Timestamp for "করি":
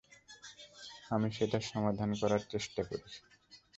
2.83-3.07